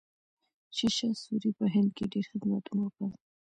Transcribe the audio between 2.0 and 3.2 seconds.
ډېر خدمتونه وکړل.